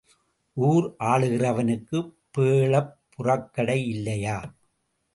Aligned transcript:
ஊர் 0.57 0.95
ஆளுகிறவனுக்குப் 1.03 2.09
பேளப் 2.31 2.91
புறக்கடை 3.13 3.79
இல்லையா? 3.87 4.37